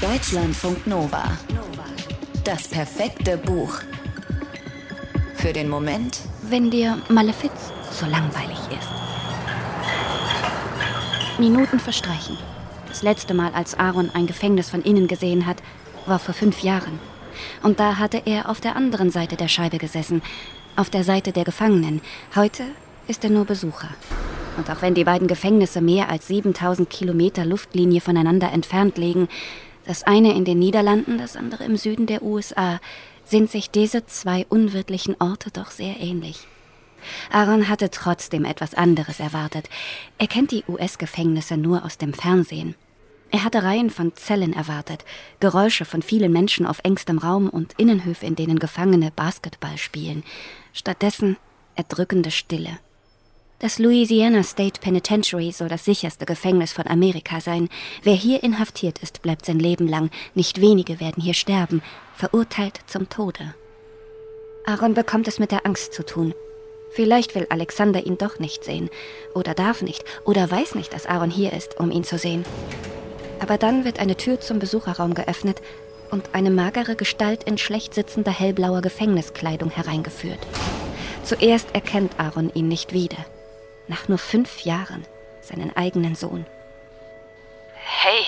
[0.00, 1.24] Deutschlandfunk Nova.
[2.44, 3.74] Das perfekte Buch.
[5.34, 7.52] Für den Moment, wenn dir Malefiz
[7.90, 8.88] so langweilig ist.
[11.38, 12.36] Minuten verstreichen.
[12.88, 15.62] Das letzte Mal, als Aaron ein Gefängnis von innen gesehen hat,
[16.06, 17.00] war vor fünf Jahren.
[17.62, 20.22] Und da hatte er auf der anderen Seite der Scheibe gesessen,
[20.76, 22.02] auf der Seite der Gefangenen.
[22.36, 22.64] Heute
[23.08, 23.88] ist er nur Besucher.
[24.56, 29.28] Und auch wenn die beiden Gefängnisse mehr als 7000 Kilometer Luftlinie voneinander entfernt liegen,
[29.84, 32.80] das eine in den Niederlanden, das andere im Süden der USA,
[33.24, 36.46] sind sich diese zwei unwirtlichen Orte doch sehr ähnlich.
[37.30, 39.68] Aaron hatte trotzdem etwas anderes erwartet.
[40.18, 42.74] Er kennt die US-Gefängnisse nur aus dem Fernsehen.
[43.30, 45.04] Er hatte Reihen von Zellen erwartet,
[45.40, 50.22] Geräusche von vielen Menschen auf engstem Raum und Innenhöfe, in denen Gefangene Basketball spielen.
[50.72, 51.36] Stattdessen
[51.74, 52.78] erdrückende Stille.
[53.60, 57.68] Das Louisiana State Penitentiary soll das sicherste Gefängnis von Amerika sein.
[58.02, 60.10] Wer hier inhaftiert ist, bleibt sein Leben lang.
[60.34, 61.80] Nicht wenige werden hier sterben,
[62.14, 63.54] verurteilt zum Tode.
[64.66, 66.34] Aaron bekommt es mit der Angst zu tun.
[66.90, 68.90] Vielleicht will Alexander ihn doch nicht sehen,
[69.34, 72.44] oder darf nicht, oder weiß nicht, dass Aaron hier ist, um ihn zu sehen.
[73.38, 75.62] Aber dann wird eine Tür zum Besucherraum geöffnet
[76.10, 80.40] und eine magere Gestalt in schlecht sitzender hellblauer Gefängniskleidung hereingeführt.
[81.22, 83.24] Zuerst erkennt Aaron ihn nicht wieder
[83.88, 85.04] nach nur fünf Jahren,
[85.42, 86.46] seinen eigenen Sohn.
[87.74, 88.24] Hey,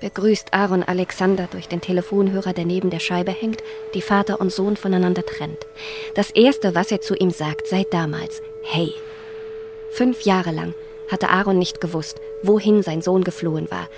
[0.00, 3.62] begrüßt Aaron Alexander durch den Telefonhörer, der neben der Scheibe hängt,
[3.94, 5.66] die Vater und Sohn voneinander trennt.
[6.14, 8.92] Das Erste, was er zu ihm sagt, seit damals, hey.
[9.92, 10.74] Fünf Jahre lang
[11.10, 13.88] hatte Aaron nicht gewusst, wohin sein Sohn geflohen war.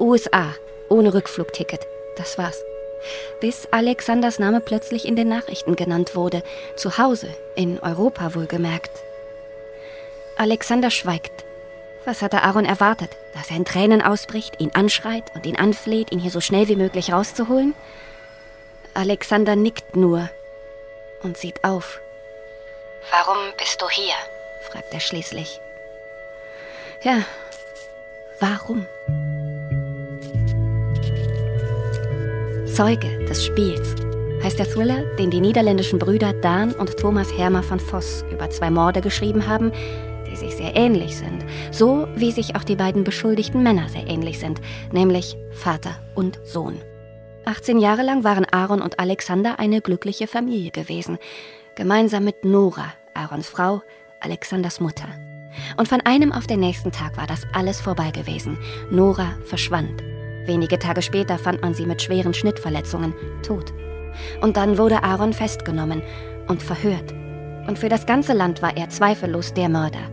[0.00, 0.54] USA,
[0.88, 2.62] ohne Rückflugticket, das war's.
[3.40, 6.42] Bis Alexanders Name plötzlich in den Nachrichten genannt wurde,
[6.76, 8.90] zu Hause, in Europa wohlgemerkt,
[10.36, 11.44] Alexander schweigt.
[12.04, 13.16] Was hatte Aaron erwartet?
[13.34, 16.76] Dass er in Tränen ausbricht, ihn anschreit und ihn anfleht, ihn hier so schnell wie
[16.76, 17.74] möglich rauszuholen?
[18.94, 20.28] Alexander nickt nur
[21.22, 22.00] und sieht auf.
[23.10, 24.14] Warum bist du hier?
[24.70, 25.60] fragt er schließlich.
[27.02, 27.22] Ja,
[28.40, 28.86] warum?
[32.74, 33.94] Zeuge des Spiels
[34.42, 38.70] heißt der Thriller, den die niederländischen Brüder Dan und Thomas Hermer von Voss über zwei
[38.70, 39.72] Morde geschrieben haben,
[40.34, 44.40] die sich sehr ähnlich sind, so wie sich auch die beiden beschuldigten Männer sehr ähnlich
[44.40, 46.80] sind, nämlich Vater und Sohn.
[47.44, 51.18] 18 Jahre lang waren Aaron und Alexander eine glückliche Familie gewesen,
[51.76, 53.82] gemeinsam mit Nora, Aarons Frau,
[54.20, 55.06] Alexanders Mutter.
[55.76, 58.58] Und von einem auf den nächsten Tag war das alles vorbei gewesen.
[58.90, 60.02] Nora verschwand.
[60.46, 63.14] Wenige Tage später fand man sie mit schweren Schnittverletzungen,
[63.46, 63.72] tot.
[64.40, 66.02] Und dann wurde Aaron festgenommen
[66.48, 67.12] und verhört.
[67.68, 70.10] Und für das ganze Land war er zweifellos der Mörder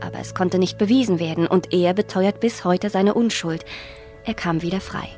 [0.00, 3.64] aber es konnte nicht bewiesen werden und er beteuert bis heute seine Unschuld.
[4.24, 5.08] Er kam wieder frei.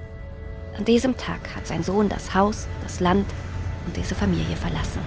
[0.77, 3.27] An diesem Tag hat sein Sohn das Haus, das Land
[3.87, 5.01] und diese Familie verlassen.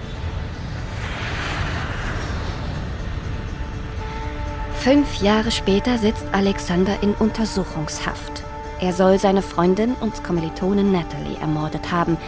[4.84, 8.42] Fünf Jahre später sitzt Alexander in Untersuchungshaft.
[8.80, 12.18] Er soll seine Freundin und Kommilitonin Natalie ermordet haben,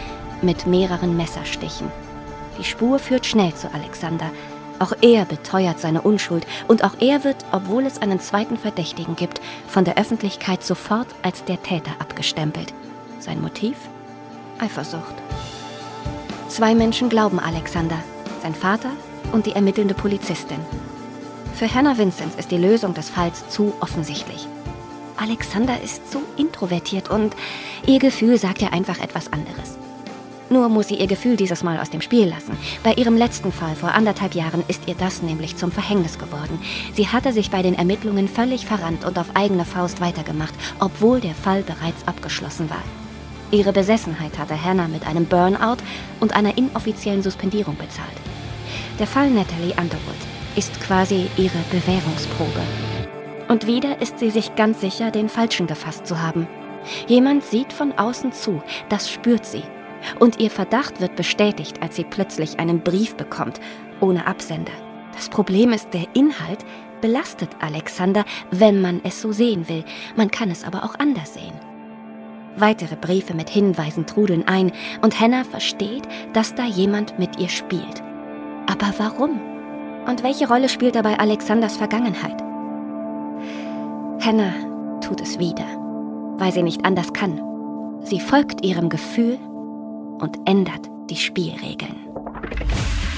[0.41, 1.91] mit mehreren Messerstichen.
[2.57, 4.31] Die Spur führt schnell zu Alexander.
[4.79, 9.41] Auch er beteuert seine Unschuld und auch er wird, obwohl es einen zweiten Verdächtigen gibt,
[9.67, 12.73] von der Öffentlichkeit sofort als der Täter abgestempelt.
[13.19, 13.77] Sein Motiv?
[14.59, 15.15] Eifersucht.
[16.49, 17.97] Zwei Menschen glauben Alexander,
[18.41, 18.91] sein Vater
[19.31, 20.59] und die ermittelnde Polizistin.
[21.53, 24.47] Für Hannah Vincent ist die Lösung des Falls zu offensichtlich.
[25.17, 27.35] Alexander ist zu introvertiert und
[27.87, 29.77] ihr Gefühl sagt ihr einfach etwas anderes.
[30.49, 32.57] Nur muss sie ihr Gefühl dieses Mal aus dem Spiel lassen.
[32.83, 36.59] Bei ihrem letzten Fall vor anderthalb Jahren ist ihr das nämlich zum Verhängnis geworden.
[36.93, 41.35] Sie hatte sich bei den Ermittlungen völlig verrannt und auf eigene Faust weitergemacht, obwohl der
[41.35, 42.83] Fall bereits abgeschlossen war.
[43.51, 45.77] Ihre Besessenheit hatte Hannah mit einem Burnout
[46.19, 48.07] und einer inoffiziellen Suspendierung bezahlt.
[48.99, 50.15] Der Fall Natalie Underwood
[50.55, 52.61] ist quasi ihre Bewährungsprobe.
[53.47, 56.47] Und wieder ist sie sich ganz sicher, den Falschen gefasst zu haben.
[57.07, 59.63] Jemand sieht von außen zu, das spürt sie
[60.19, 63.59] und ihr Verdacht wird bestätigt, als sie plötzlich einen Brief bekommt,
[63.99, 64.71] ohne Absender.
[65.13, 66.65] Das Problem ist, der Inhalt
[67.01, 69.83] belastet Alexander, wenn man es so sehen will.
[70.15, 71.53] Man kann es aber auch anders sehen.
[72.55, 74.71] Weitere Briefe mit Hinweisen trudeln ein
[75.01, 78.01] und Hannah versteht, dass da jemand mit ihr spielt.
[78.67, 79.39] Aber warum?
[80.07, 82.41] Und welche Rolle spielt dabei Alexanders Vergangenheit?
[84.21, 84.53] Hannah
[85.01, 85.67] tut es wieder,
[86.37, 87.41] weil sie nicht anders kann.
[88.01, 89.37] Sie folgt ihrem Gefühl
[90.19, 92.07] und ändert die Spielregeln.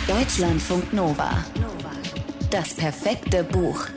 [0.07, 1.43] Deutschlandfunk Nova.
[2.49, 3.87] Das perfekte Buch.